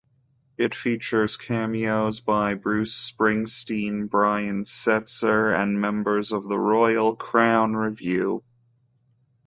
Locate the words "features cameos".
0.73-2.21